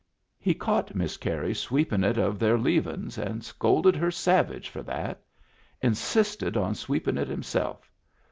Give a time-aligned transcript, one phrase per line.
[0.39, 5.21] He caught Miss Carey sweepin' it of their leavin's and scolded her savage for that
[5.79, 7.91] Insisted on sweepin' it himself.